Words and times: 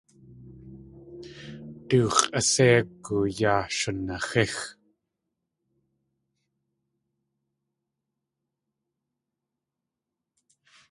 Du 1.87 1.99
x̲ʼaséigu 2.17 3.17
yaa 3.39 3.61
shunaxíx. 3.77 4.55